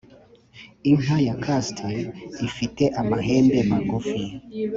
[0.91, 1.77] inka ya curst
[2.47, 4.21] ifite amahembe magufi.